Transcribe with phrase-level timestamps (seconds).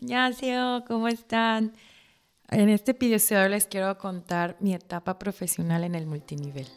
[0.00, 1.72] Annyeonghaseyo, ¿cómo están?
[2.50, 6.68] En este episodio les quiero contar mi etapa profesional en el multinivel.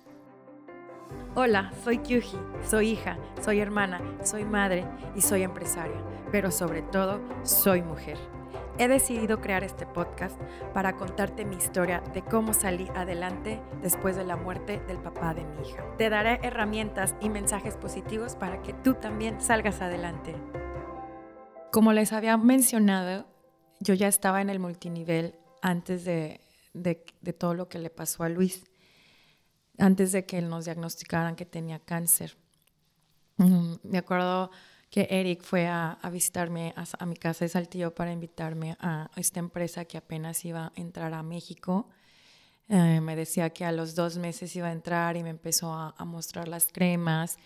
[1.36, 7.22] Hola, soy Kyuji, soy hija, soy hermana, soy madre y soy empresaria, pero sobre todo
[7.44, 8.18] soy mujer.
[8.80, 10.40] He decidido crear este podcast
[10.74, 15.46] para contarte mi historia de cómo salí adelante después de la muerte del papá de
[15.46, 15.84] mi hija.
[15.98, 20.34] Te daré herramientas y mensajes positivos para que tú también salgas adelante.
[21.72, 23.26] Como les había mencionado,
[23.80, 26.42] yo ya estaba en el multinivel antes de,
[27.38, 28.66] todo lo que le pasó a Luis,
[29.78, 32.38] antes de que nos diagnosticaran que tenía cáncer.
[33.38, 34.52] Mm, me acuerdo
[34.90, 39.86] que Eric fue a, visitarme a, mi casa de Saltillo para invitarme a esta empresa
[39.86, 41.88] que apenas iba a entrar a México.
[42.68, 45.96] Eh, me decía que a los dos meses iba a entrar y me empezó a,
[46.04, 47.38] mostrar las cremas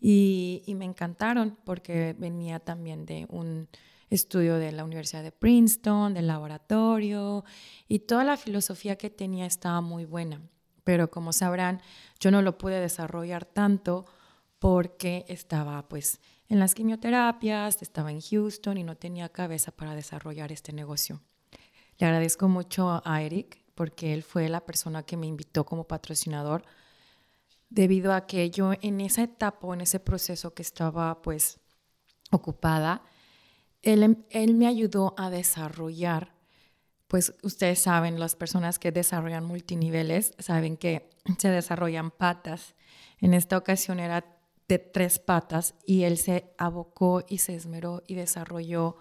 [0.00, 3.68] y, me encantaron porque venía también de un
[4.08, 7.44] estudio de la Universidad de Princeton, del laboratorio
[7.86, 10.40] y toda la filosofía que tenía estaba muy buena.
[10.84, 11.80] Pero como sabrán,
[12.18, 14.06] yo no lo pude desarrollar tanto
[14.58, 20.50] porque estaba pues en las quimioterapias, estaba en Houston y no tenía cabeza para desarrollar
[20.50, 21.20] este negocio.
[21.98, 26.64] Le agradezco mucho a Eric porque él fue la persona que me invitó como patrocinador
[27.70, 31.60] debido a que yo en esa etapa, en ese proceso que estaba pues
[32.30, 33.02] ocupada,
[33.82, 36.34] él, em, él me ayudó a desarrollar,
[37.06, 42.74] pues ustedes saben, las personas que desarrollan multiniveles saben que se desarrollan patas.
[43.18, 44.24] En esta ocasión era
[44.68, 48.96] de tres patas y él se abocó y se esmeró y desarrolló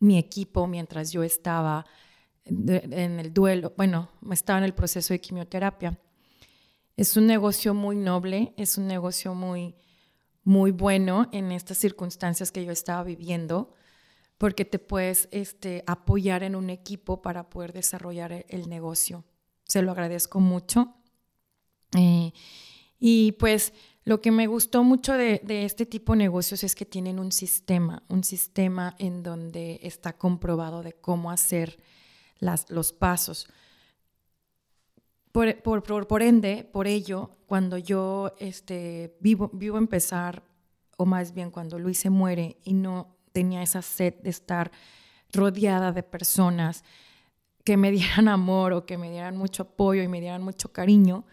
[0.00, 1.86] mi equipo mientras yo estaba
[2.44, 5.96] en el duelo, bueno, estaba en el proceso de quimioterapia.
[6.96, 9.74] Es un negocio muy noble, es un negocio muy,
[10.44, 13.74] muy bueno en estas circunstancias que yo estaba viviendo,
[14.38, 19.24] porque te puedes este, apoyar en un equipo para poder desarrollar el negocio.
[19.64, 20.94] Se lo agradezco mucho.
[21.96, 22.32] Eh,
[22.98, 23.72] y pues
[24.04, 28.02] lo que me gustó mucho de, este tipo de negocios es que tienen un sistema,
[28.08, 31.78] un sistema en donde está comprobado de cómo hacer
[32.38, 33.48] las, los pasos.
[35.32, 40.42] Por, por, ende, por ello, cuando yo este, vivo, vivo empezar,
[40.98, 44.70] o más bien cuando Luis se muere y no tenía esa sed de estar
[45.32, 46.84] rodeada de personas
[47.64, 51.24] que me dieran amor o que me dieran mucho apoyo y me dieran mucho cariño,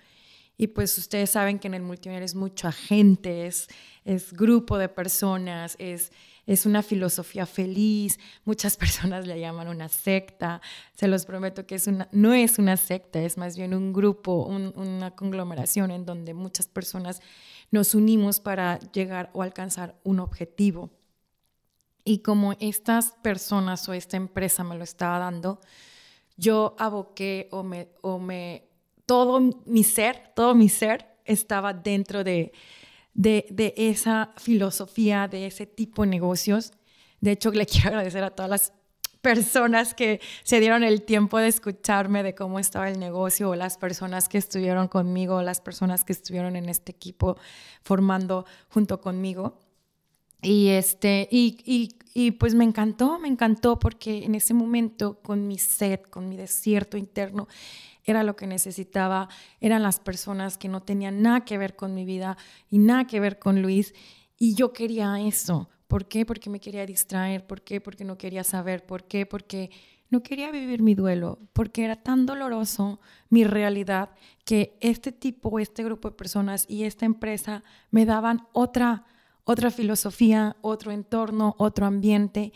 [0.55, 5.77] y pues ustedes saben que en el multinivel es mucha gente, es grupo de personas,
[5.79, 6.11] es,
[6.49, 8.19] es una filosofía feliz.
[8.43, 10.61] Muchas personas le llaman una secta.
[10.95, 14.45] Se los prometo que es una, no es una secta, es más bien un grupo,
[14.45, 17.21] una conglomeración en donde muchas personas
[17.69, 20.89] nos unimos para llegar o alcanzar un objetivo.
[22.03, 25.61] Y como estas personas o esta empresa me lo estaba dando,
[26.35, 28.67] yo aboqué o me, o me
[29.05, 32.53] todo mi ser, todo mi ser estaba dentro de,
[33.19, 36.72] de, esa filosofía, de ese tipo de negocios.
[37.19, 38.74] De hecho, le quiero agradecer a todas las
[39.22, 43.78] personas que se dieron el tiempo de escucharme de cómo estaba el negocio, o las
[43.78, 47.38] personas que estuvieron conmigo, las personas que estuvieron en este equipo
[47.81, 49.59] formando junto conmigo.
[50.41, 55.46] Y, este, y, y, y, pues me encantó, me encantó porque en ese momento con
[55.46, 57.50] mi sed, con mi desierto interno,
[58.12, 62.06] era lo que necesitaba, eran las personas que no tenían nada que ver con mi
[62.06, 62.38] vida
[62.70, 63.94] y nada que ver con Luis.
[64.38, 65.70] Y yo quería eso.
[65.88, 66.25] ¿Por qué?
[66.25, 67.46] Porque me quería distraer.
[67.46, 67.81] ¿Por qué?
[67.81, 68.86] Porque no quería saber.
[68.86, 69.25] ¿Por qué?
[69.25, 69.70] Porque
[70.09, 71.40] no quería vivir mi duelo.
[71.53, 73.00] Porque era tan doloroso
[73.30, 74.12] mi realidad
[74.46, 79.06] que este tipo, este grupo de personas y esta empresa me daban otra,
[79.44, 82.53] otra filosofía, otro entorno, otro ambiente.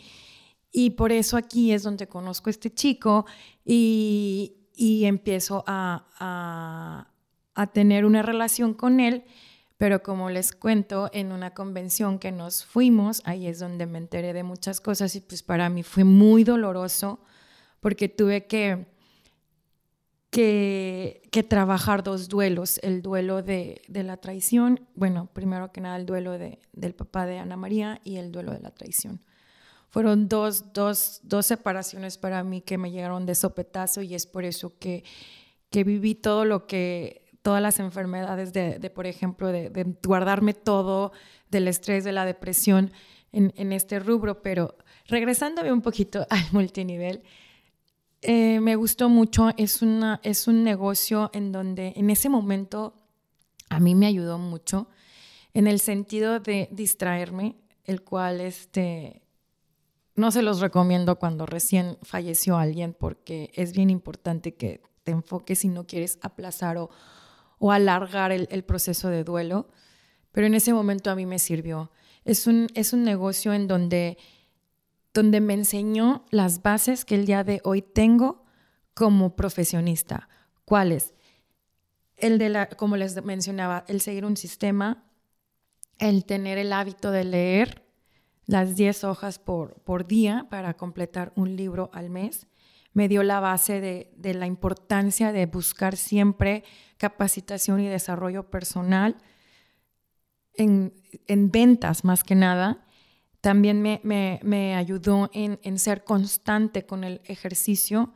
[0.72, 3.26] Y por eso aquí es donde conozco a este chico
[3.64, 7.10] y, y empiezo a,
[7.72, 9.24] tener una relación con él,
[9.76, 14.32] pero como les cuento, en una convención que nos fuimos, ahí es donde me enteré
[14.32, 17.20] de muchas cosas y pues para mí fue muy doloroso
[17.80, 18.86] porque tuve que,
[20.30, 26.32] que, trabajar dos duelos, el duelo de, la traición, bueno, primero que nada el duelo
[26.32, 29.20] del papá de Ana María y el duelo de la traición
[29.94, 34.44] fueron dos, dos, dos separaciones para mí que me llegaron de sopetazo y es por
[34.44, 35.04] eso que,
[35.70, 41.12] que viví todo lo que, todas las enfermedades de, por ejemplo, de, guardarme todo,
[41.48, 42.90] del estrés, de la depresión
[43.30, 44.74] en, en este rubro, pero
[45.06, 47.22] regresándome un poquito al multinivel,
[48.20, 52.94] eh, me gustó mucho, es, una, es un negocio en donde en ese momento
[53.68, 54.88] a mí me ayudó mucho
[55.52, 57.54] en el sentido de distraerme,
[57.84, 59.23] el cual este,
[60.16, 65.60] no se los recomiendo cuando recién falleció alguien porque es bien importante que te enfoques
[65.60, 66.90] si no quieres aplazar o,
[67.58, 69.68] o alargar el, el, proceso de duelo.
[70.32, 71.90] Pero en ese momento a mí me sirvió.
[72.24, 74.16] Es un, es un negocio en donde,
[75.12, 78.44] donde me enseñó las bases que el día de hoy tengo
[78.94, 80.28] como profesionista.
[80.64, 81.12] ¿Cuáles?
[82.16, 85.04] El de la, como les mencionaba, el seguir un sistema,
[85.98, 87.83] el tener el hábito de leer
[88.46, 92.46] las 10 hojas por, por día para completar un libro al mes.
[92.92, 96.64] Me dio la base de, de la importancia de buscar siempre
[96.96, 99.16] capacitación y desarrollo personal
[100.54, 100.94] en,
[101.26, 102.86] en ventas más que nada.
[103.40, 108.14] También me, me, me ayudó en, en, ser constante con el ejercicio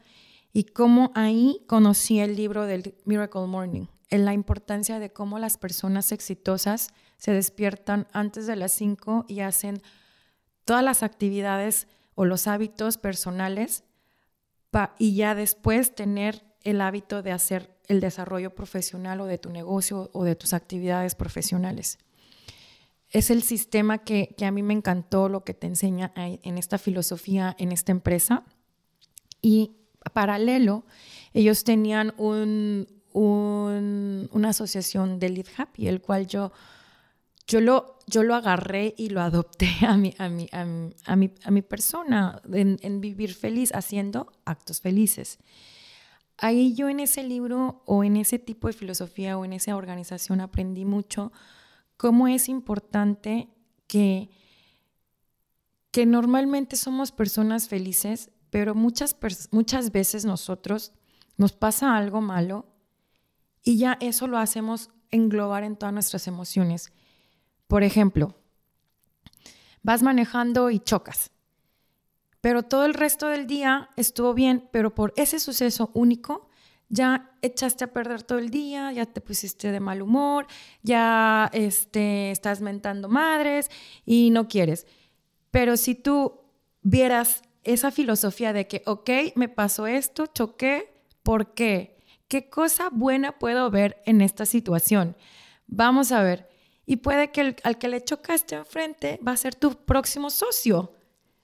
[0.52, 5.58] y cómo ahí conocí el libro del Miracle Morning, en la importancia de cómo las
[5.58, 6.88] personas exitosas
[7.18, 9.82] se despiertan antes de las 5 y hacen
[10.68, 13.84] todas las actividades o los hábitos personales
[14.98, 20.10] y ya después tener el hábito de hacer el desarrollo profesional o de tu negocio
[20.12, 21.96] o de tus actividades profesionales.
[23.08, 27.56] Es el sistema que, a mí me encantó, lo que te enseña en esta filosofía,
[27.58, 28.44] en esta empresa.
[29.40, 29.72] Y
[30.12, 30.84] paralelo,
[31.32, 36.52] ellos tenían un, una asociación de Lead Happy, el cual yo
[37.48, 40.64] yo lo, yo lo agarré y lo adopté a mi, a mi, a
[41.16, 45.38] mi, a mi, persona, en, vivir feliz, haciendo actos felices.
[46.36, 50.40] Ahí yo en ese libro o en ese tipo de filosofía o en esa organización
[50.40, 51.32] aprendí mucho
[51.96, 53.48] cómo es importante
[53.88, 54.30] que,
[55.90, 59.16] que normalmente somos personas felices, pero muchas,
[59.50, 60.92] muchas veces nosotros
[61.38, 62.66] nos pasa algo malo
[63.64, 66.92] y ya eso lo hacemos englobar en todas nuestras emociones.
[67.68, 68.34] Por ejemplo,
[69.82, 71.30] vas manejando y chocas,
[72.40, 76.48] pero todo el resto del día estuvo bien, pero por ese suceso único
[76.88, 80.46] ya echaste a perder todo el día, ya te pusiste de mal humor,
[80.82, 83.70] ya este, estás mentando madres
[84.06, 84.86] y no quieres.
[85.50, 86.40] Pero si tú
[86.82, 90.90] vieras esa filosofía de que, ok, me pasó esto, choqué,
[91.22, 91.98] ¿por qué?
[92.28, 95.16] ¿Qué cosa buena puedo ver en esta situación?
[95.66, 96.47] Vamos a ver,
[96.88, 100.94] y puede que al que le chocaste enfrente va a ser tu próximo socio.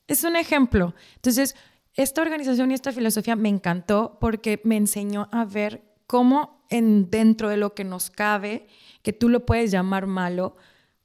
[0.06, 0.94] Es un ejemplo.
[1.16, 1.54] Entonces,
[1.92, 7.50] esta organización y esta filosofía me encantó porque me enseñó a ver cómo en, dentro
[7.50, 8.68] de lo que nos cabe,
[9.02, 10.56] que tú lo puedes llamar malo,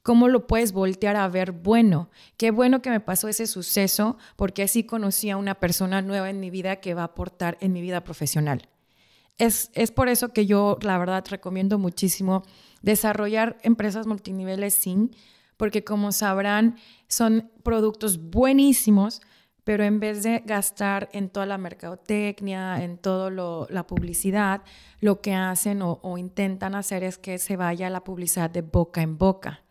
[0.02, 2.08] cómo lo puedes voltear a ver bueno.
[2.38, 6.40] Qué bueno que me pasó ese suceso porque así conocí a una persona nueva en
[6.40, 8.69] mi vida que va a aportar en mi vida profesional.
[9.40, 12.42] Es, es por eso que yo, la verdad, recomiendo muchísimo
[12.82, 15.16] desarrollar empresas multiniveles sin,
[15.56, 16.76] porque como sabrán,
[17.08, 19.22] son productos buenísimos,
[19.64, 23.30] pero en vez de gastar en toda la mercadotecnia, en toda
[23.70, 24.62] la publicidad,
[25.00, 29.16] lo que hacen o, intentan hacer es que se vaya la publicidad de boca en
[29.16, 29.62] boca,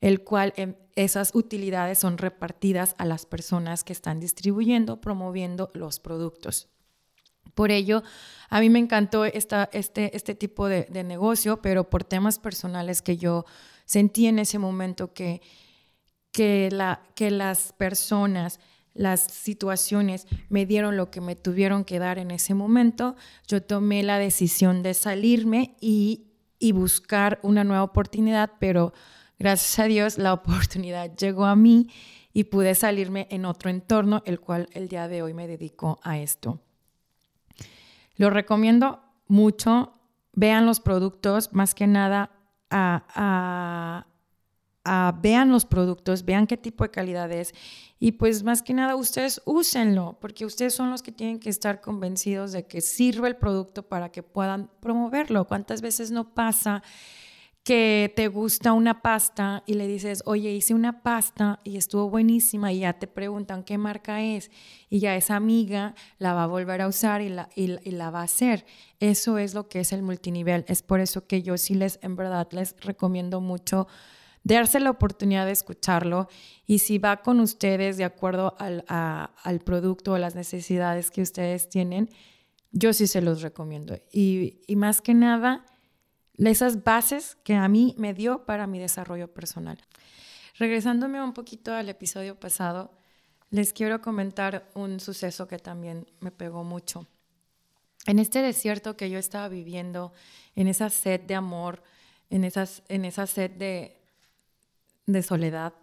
[0.00, 6.00] el cual em, esas utilidades son repartidas a las personas que están distribuyendo, promoviendo los
[6.00, 6.68] productos.
[7.54, 8.02] Por ello,
[8.48, 13.44] a mí me encantó este, este tipo de, negocio, pero por temas personales que yo
[13.84, 15.40] sentí en ese momento que,
[16.32, 18.60] que, la, que las personas,
[18.94, 24.02] las situaciones me dieron lo que me tuvieron que dar en ese momento, yo tomé
[24.02, 26.26] la decisión de salirme y,
[26.58, 28.92] y buscar una nueva oportunidad, pero
[29.38, 31.88] gracias a Dios la oportunidad llegó a mí
[32.34, 36.18] y pude salirme en otro entorno, el cual el día de hoy me dedico a
[36.18, 36.60] esto.
[38.16, 39.92] Lo recomiendo mucho.
[40.34, 42.30] Vean los productos, más que nada,
[45.22, 47.54] vean los productos, vean qué tipo de calidad es
[47.98, 51.82] y pues más que nada ustedes úsenlo, porque ustedes son los que tienen que estar
[51.82, 55.46] convencidos de que sirve el producto para que puedan promoverlo.
[55.46, 56.82] ¿Cuántas veces no pasa?
[57.62, 62.72] Que te gusta una pasta y le dices, oye, hice una pasta y estuvo buenísima
[62.72, 64.50] y ya te preguntan qué marca es
[64.90, 68.20] y ya esa amiga la va a volver a usar y la, y, la va
[68.20, 68.66] a hacer.
[68.98, 70.64] Eso es lo que es el multinivel.
[70.66, 73.86] Es por eso que yo sí les, en verdad, les recomiendo mucho
[74.42, 76.28] darse la oportunidad de escucharlo
[76.66, 81.68] y si va con ustedes de acuerdo al, al producto o las necesidades que ustedes
[81.68, 82.10] tienen,
[82.72, 83.96] yo sí se los recomiendo.
[84.10, 85.64] Y, y más que nada,
[86.46, 89.78] esas bases que a mí me dio para mi desarrollo personal.
[90.58, 92.90] Regresándome un poquito al episodio pasado,
[93.50, 97.06] les quiero comentar un suceso que también me pegó mucho.
[98.06, 100.12] En este desierto que yo estaba viviendo,
[100.56, 101.82] en esa sed de amor,
[102.30, 104.00] en, esas, en esa sed de,
[105.06, 105.74] de soledad,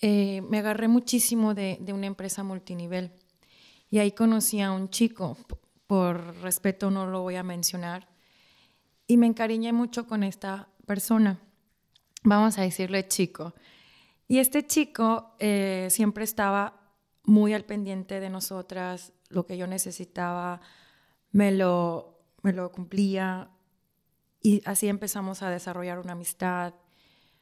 [0.00, 3.12] eh, me agarré muchísimo de, de, una empresa multinivel.
[3.90, 5.38] Y ahí conocí a un chico,
[5.86, 8.06] por respeto no lo voy a mencionar,
[9.08, 11.40] y me encariñé mucho con esta persona.
[12.22, 13.54] Vamos a decirle chico.
[14.28, 16.92] Y este chico eh, siempre estaba
[17.24, 20.60] muy al pendiente de nosotras, lo que yo necesitaba,
[21.32, 23.50] me lo, me lo cumplía.
[24.42, 26.74] Y así empezamos a desarrollar una amistad.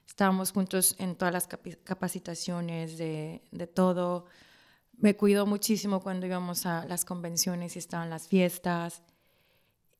[0.07, 4.27] Estábamos juntos en todas las capacitaciones de, de todo.
[4.93, 9.03] Me cuidó muchísimo cuando íbamos a las convenciones y estaban las fiestas.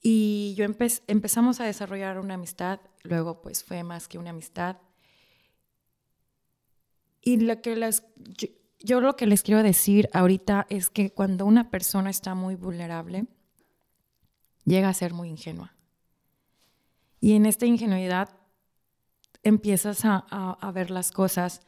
[0.03, 4.77] Y yo empezamos a desarrollar una amistad, luego pues fue más que una amistad.
[7.21, 7.91] Y lo que
[8.81, 13.27] yo, lo que les quiero decir ahorita es que cuando una persona está muy vulnerable,
[14.65, 15.75] llega a ser muy ingenua.
[17.21, 18.37] Y en esta ingenuidad
[19.43, 21.63] empiezas a, a, ver las cosas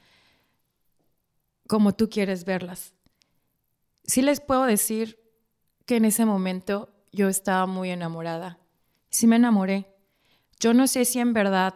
[1.66, 2.94] como tú quieres verlas.
[4.04, 5.18] Sí les puedo decir
[5.87, 8.59] que en ese momento yo estaba muy enamorada.
[9.11, 9.87] Sí me enamoré.
[10.61, 11.75] Yo no sé si en verdad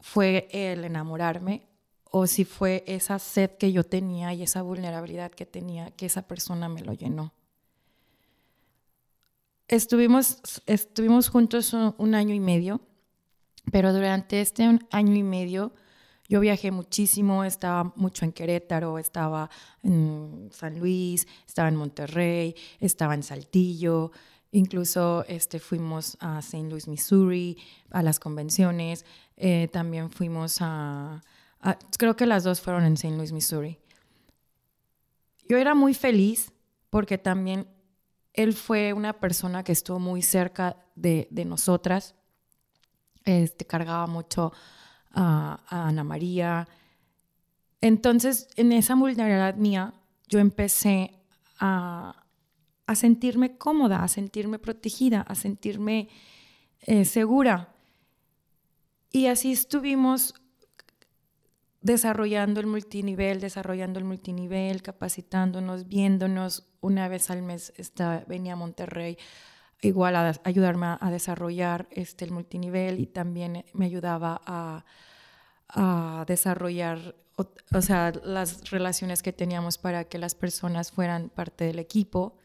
[0.00, 1.66] fue el enamorarme
[2.10, 6.22] o si fue esa sed que yo tenía y esa vulnerabilidad que tenía, que esa
[6.22, 7.32] persona me lo llenó.
[9.68, 12.80] Estuvimos, estuvimos juntos un, año y medio,
[13.72, 15.72] pero durante este año y medio
[16.28, 19.50] yo viajé muchísimo, estaba mucho en Querétaro, estaba
[19.82, 24.10] en San Luis, estaba en Monterrey, estaba en Saltillo,
[24.52, 26.68] Incluso este, fuimos a St.
[26.68, 27.58] Louis, Missouri,
[27.90, 29.04] a las convenciones.
[29.36, 31.22] Eh, también fuimos a,
[31.98, 33.16] creo que las dos fueron en St.
[33.16, 33.78] Louis, Missouri.
[35.48, 36.52] Yo era muy feliz
[36.90, 37.66] porque también
[38.32, 42.14] él fue una persona que estuvo muy cerca de, nosotras.
[43.24, 44.52] Este, cargaba mucho
[45.12, 46.68] a, a Ana María.
[47.80, 49.94] Entonces, en esa vulnerabilidad mía,
[50.28, 51.12] yo empecé
[51.58, 52.25] a,
[52.86, 56.08] a sentirme cómoda, a sentirme protegida, a sentirme
[56.80, 57.74] eh, segura.
[59.10, 60.34] Y así estuvimos
[61.80, 66.68] desarrollando el multinivel, desarrollando el multinivel, capacitándonos, viéndonos.
[66.80, 67.72] Una vez al mes
[68.26, 69.16] venía a Monterrey
[69.82, 74.84] igual a, ayudarme a, desarrollar este, el multinivel y también me ayudaba a,
[75.68, 81.78] a desarrollar o, sea, las relaciones que teníamos para que las personas fueran parte del
[81.78, 82.38] equipo.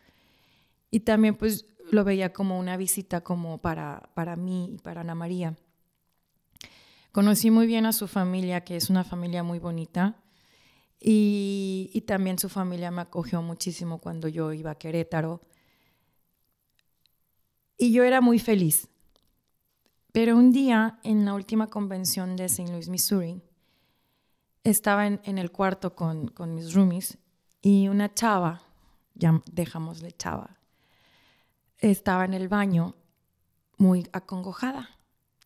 [0.92, 5.16] Y también pues lo veía como una visita como para, para mí y para Ana
[5.16, 5.56] María.
[7.12, 10.18] Conocí muy bien a su familia, que es una familia muy bonita.
[11.00, 15.42] Y, y, también su familia me acogió muchísimo cuando yo iba a Querétaro.
[17.76, 18.88] Y yo era muy feliz.
[20.12, 22.72] Pero un día, en la última convención de St.
[22.72, 23.42] Louis, Missouri,
[24.64, 27.18] estaba en, en el cuarto con, con, mis roomies
[27.62, 28.62] y una chava,
[29.16, 30.60] ya dejámosle chava,
[31.82, 32.96] estaba en el baño
[33.78, 34.90] muy acongojada.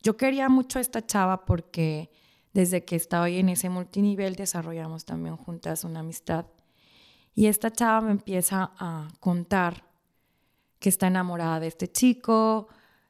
[0.04, 2.12] Yo quería mucho a esta chava porque
[2.54, 6.46] desde que estaba ahí en ese multinivel desarrollamos también juntas una amistad.
[7.34, 9.86] Y esta chava me empieza a contar
[10.80, 12.68] que está enamorada de este chico,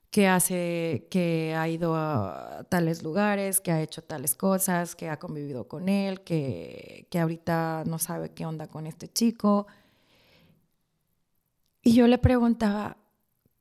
[0.09, 5.19] que hace, que ha ido a tales lugares, que ha hecho tales cosas, que ha
[5.19, 9.67] convivido con él, que, que ahorita no sabe qué onda con este chico.
[11.83, 12.97] Y yo le preguntaba,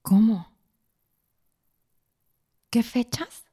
[0.04, 0.46] ¿Cómo?
[2.68, 3.46] ¿Qué fechas?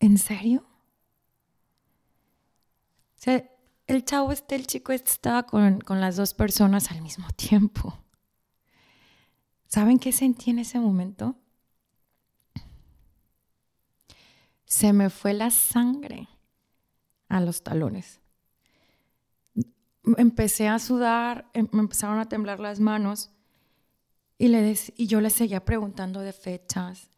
[0.00, 0.66] ¿En serio?
[3.16, 3.48] O sea,
[3.86, 7.96] el chavo este, el chico este estaba con, con las dos personas al mismo tiempo.
[9.68, 11.36] ¿Saben qué sentí en ese momento?
[14.64, 16.28] Se me fue la sangre
[17.28, 18.20] a los talones.
[20.16, 23.33] Empecé a sudar, em, me empezaron a temblar las manos
[24.38, 27.10] y, le y yo le seguía preguntando de fechas,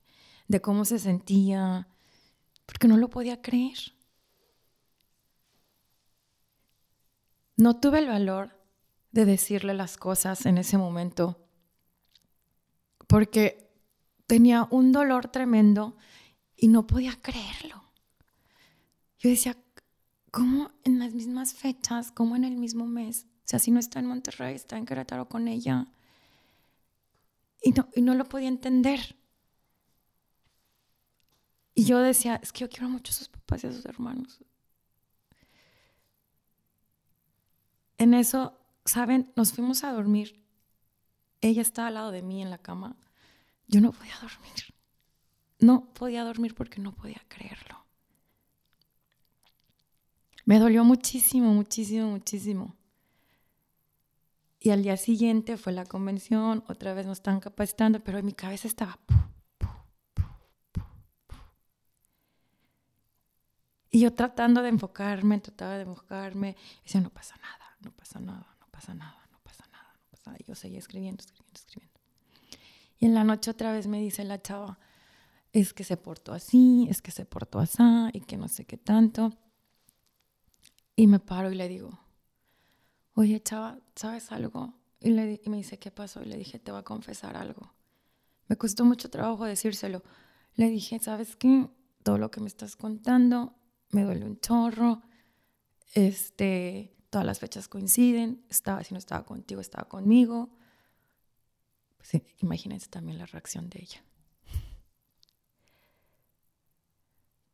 [0.48, 1.88] de cómo se sentía,
[2.66, 3.78] porque no lo podía creer.
[7.56, 8.60] No tuve el valor
[9.12, 11.48] de decirle las cosas en ese momento,
[13.06, 13.72] porque
[14.26, 15.96] tenía un dolor tremendo
[16.54, 17.82] y no podía creerlo.
[19.18, 19.56] Yo decía,
[20.30, 23.26] ¿cómo en las mismas fechas, cómo en el mismo mes?
[23.38, 25.86] O sea, si no está en Monterrey, está en Querétaro con ella.
[27.62, 29.16] Y no, y no lo podía entender.
[31.74, 34.40] Y yo decía, es que yo quiero mucho a sus papás y a sus hermanos.
[37.98, 39.32] En eso, ¿saben?
[39.36, 40.42] Nos fuimos a dormir.
[41.40, 42.96] Ella estaba al lado de mí en la cama.
[43.68, 44.74] Yo no podía dormir.
[45.58, 47.84] No podía dormir porque no podía creerlo.
[50.44, 52.76] Me dolió muchísimo, muchísimo, muchísimo.
[54.66, 58.32] Y al día siguiente fue la convención, otra vez nos están capacitando, pero en mi
[58.32, 58.98] cabeza estaba...
[63.90, 68.56] Y yo tratando de enfocarme, trataba de enfocarme, decía, no pasa nada, no pasa nada,
[68.58, 70.38] no pasa nada, no pasa nada, no pasa nada.
[70.40, 72.00] Y yo seguía escribiendo, escribiendo, escribiendo.
[72.98, 74.80] Y en la noche otra vez me dice la chava,
[75.52, 78.78] es que se portó así, es que se portó así, y que no sé qué
[78.78, 79.30] tanto.
[80.96, 82.05] Y me paro y le digo,
[83.16, 84.74] oye, chava, ¿sabes algo?
[85.00, 86.22] Y, y me dice, ¿qué pasó?
[86.22, 87.74] Y le dije, te voy a confesar algo.
[88.46, 90.02] Me costó mucho trabajo decírselo.
[90.54, 91.68] Le dije, ¿sabes qué?
[92.02, 93.54] Todo lo que me estás contando
[93.90, 95.02] me duele un chorro.
[95.94, 98.44] Este, todas las fechas coinciden.
[98.48, 100.50] Estaba, si no estaba contigo, estaba conmigo.
[101.96, 104.02] Pues, imagínense también la reacción de ella.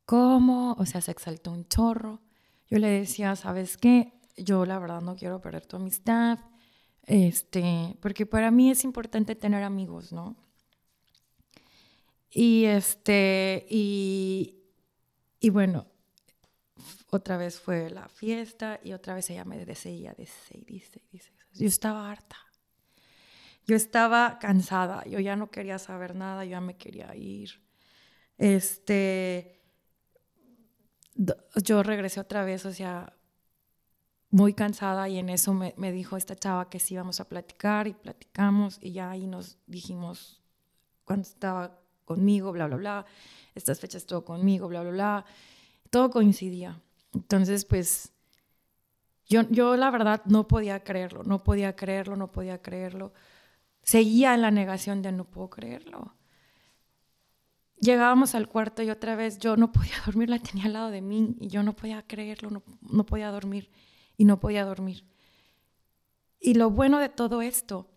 [0.04, 0.72] ¿Cómo?
[0.72, 2.20] O sea, se exaltó un chorro.
[2.68, 4.12] Yo le decía, ¿sabes qué?
[4.36, 6.38] Yo la verdad no quiero perder tu amistad.
[7.04, 10.36] Este, porque para mí es importante tener amigos, ¿no?
[12.30, 14.62] Y este, y,
[15.40, 15.86] y bueno,
[17.10, 21.32] otra vez fue la fiesta y otra vez ella me decía, dice, dice, dice.
[21.52, 22.36] Yo estaba harta.
[23.66, 27.62] Yo estaba cansada, yo ya no quería saber nada, yo ya me quería ir.
[28.38, 29.60] Este,
[31.14, 33.14] yo regresé otra vez, o sea,
[34.32, 37.86] muy cansada y en eso me, me, dijo esta chava que sí íbamos a platicar
[37.86, 40.42] y platicamos y ya ahí nos dijimos
[41.04, 43.06] cuando estaba conmigo, bla, bla, bla,
[43.54, 45.24] estas fechas todo conmigo, bla, bla, bla,
[45.90, 46.80] todo coincidía.
[47.12, 48.14] Entonces, pues,
[49.26, 53.12] yo, yo la verdad no podía creerlo, no podía creerlo, no podía creerlo.
[53.82, 56.16] Seguía en la negación de no puedo creerlo.
[57.80, 61.02] Llegábamos al cuarto y otra vez yo no podía dormir, la tenía al lado de
[61.02, 63.70] mí y yo no podía creerlo, no, no podía dormir
[64.22, 65.04] y no podía dormir.
[66.38, 67.90] Y lo bueno de todo esto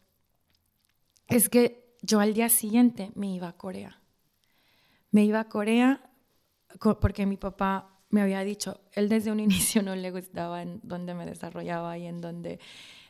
[1.28, 4.02] es que yo al día siguiente me iba a Corea.
[5.12, 6.10] Me iba a Corea
[7.00, 11.14] porque mi papá me había dicho, él desde un inicio no le gustaba en donde
[11.14, 12.60] me desarrollaba y en donde,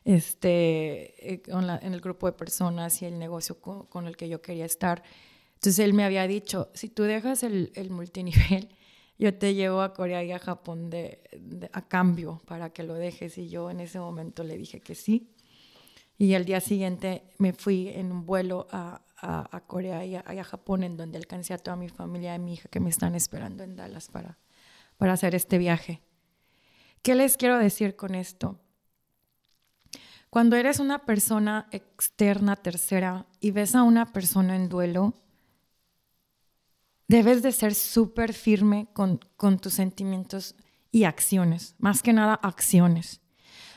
[0.04, 4.66] este, eh, en el grupo de personas y el negocio con, el que yo quería
[4.66, 5.04] estar.
[5.54, 8.76] Entonces él me había dicho, si tú dejas el, el multinivel,
[9.18, 11.22] yo te llevo a Corea y a Japón de,
[11.72, 13.38] a cambio para que lo dejes.
[13.38, 15.32] Y yo en ese momento le dije que sí.
[16.18, 20.44] Y al día siguiente me fui en un vuelo a, a, Corea y a, a,
[20.44, 23.64] Japón, en donde alcancé a toda mi familia y mi hija que me están esperando
[23.64, 24.38] en Dallas para,
[24.98, 26.02] para hacer este viaje.
[27.02, 28.60] ¿Qué les quiero decir con esto?
[30.30, 35.14] Cuando eres una persona externa, tercera, y ves a una persona en duelo,
[37.08, 40.56] debes de ser súper firme con, con tus sentimientos
[40.92, 43.22] y acciones, más que nada acciones.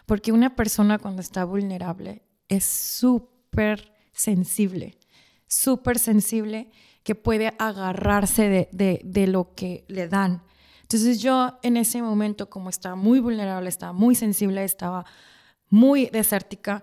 [0.06, 4.96] Porque una persona cuando está vulnerable es súper sensible,
[5.46, 6.70] súper sensible
[7.02, 10.42] que puede agarrarse de, de, de, lo que le dan.
[10.82, 15.04] Entonces yo en ese momento, como estaba muy vulnerable, estaba muy sensible, estaba
[15.68, 16.82] muy desértica,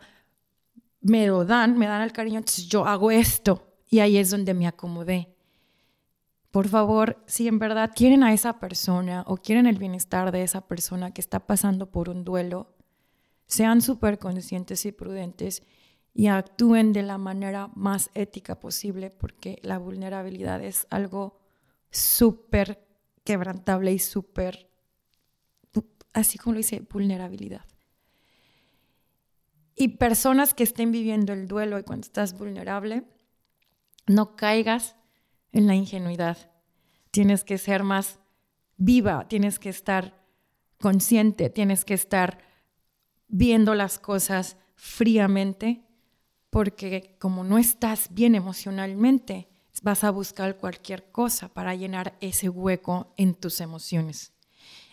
[1.02, 4.54] me lo dan, me dan el cariño, entonces yo hago esto y ahí es donde
[4.54, 5.35] me acomodé.
[6.56, 10.66] Por favor, si en verdad quieren a esa persona o quieren el bienestar de esa
[10.70, 12.74] persona que está pasando por un duelo,
[13.46, 15.64] sean súper conscientes y prudentes
[16.14, 21.42] y actúen de la manera más ética posible porque la vulnerabilidad es algo
[21.92, 22.88] súper
[23.26, 24.70] quebrantable y súper,
[26.14, 27.66] así como lo dice, vulnerabilidad.
[29.76, 33.04] Y personas que estén viviendo el duelo y cuando estás vulnerable,
[34.08, 34.96] no caigas
[35.56, 36.38] en la ingenuidad.
[37.12, 38.20] Tienes que ser más
[38.76, 40.22] viva, tienes que estar
[40.80, 42.40] consciente, tienes que estar
[43.30, 45.82] viendo las cosas fríamente,
[46.50, 49.48] porque como no estás bien emocionalmente,
[49.82, 54.34] vas a buscar cualquier cosa para llenar ese hueco en tus emociones.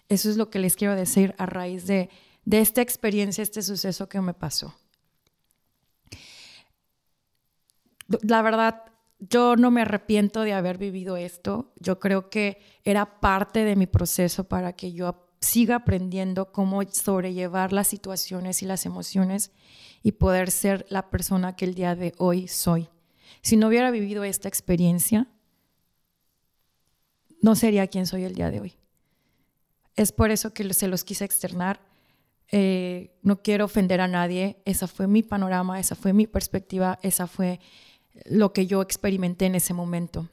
[0.08, 2.08] Eso es lo que les quiero decir a raíz de,
[2.44, 4.76] de esta experiencia, este suceso que me pasó.
[8.22, 8.91] La verdad,
[9.30, 11.72] yo no me arrepiento de haber vivido esto.
[11.78, 17.72] Yo creo que era parte de mi proceso para que yo siga aprendiendo cómo sobrellevar
[17.72, 19.52] las situaciones y las emociones
[20.02, 22.88] y poder ser la persona que el día de hoy soy.
[23.42, 25.28] Si no hubiera vivido esta experiencia,
[27.40, 28.76] no sería quien soy el día de hoy.
[29.94, 31.80] Es por eso que se los quise externar.
[32.50, 34.60] Eh, no quiero ofender a nadie.
[34.64, 37.60] Esa fue mi panorama, esa fue mi perspectiva, esa fue
[38.24, 40.28] lo que yo experimenté en ese momento.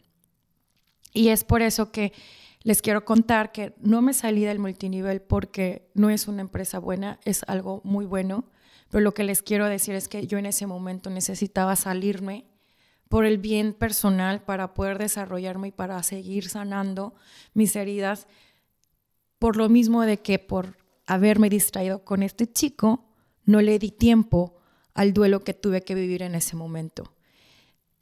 [1.14, 2.14] Y es por eso que
[2.62, 7.20] les quiero contar que no me salí del multinivel porque no es una empresa buena,
[7.24, 8.46] es algo muy bueno,
[8.90, 12.46] pero lo que les quiero decir es que yo en ese momento necesitaba salirme
[13.08, 17.16] por el bien personal para poder desarrollarme y para seguir sanando
[17.54, 18.28] mis heridas,
[19.40, 23.06] por lo mismo de que por haberme distraído con este chico,
[23.46, 24.58] no le di tiempo
[24.94, 27.12] al duelo que tuve que vivir en ese momento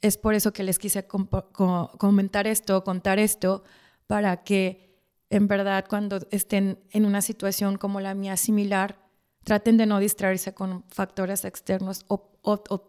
[0.01, 3.63] Es por eso que les quise comentar esto, contar esto,
[4.07, 8.99] para que en verdad cuando estén en una situación como la mía similar,
[9.43, 12.29] traten de no distraerse con factores externos o,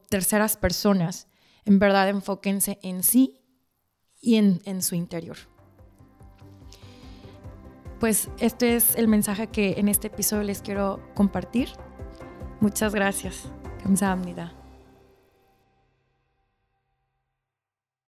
[0.09, 1.29] terceras personas.
[1.65, 3.41] En verdad enfóquense en sí
[4.21, 5.37] y en, en su interior.
[8.01, 11.71] Pues este es el mensaje que en este episodio les quiero compartir.
[12.61, 13.49] Muchas gracias.
[13.85, 14.58] 감사합니다.